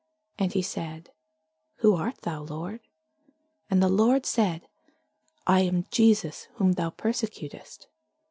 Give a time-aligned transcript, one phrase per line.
[0.39, 1.11] And he said,
[1.81, 2.79] Who art thou, Lord?
[3.69, 4.67] And the Lord said,
[5.45, 7.85] I am Jesus whom thou persecutest.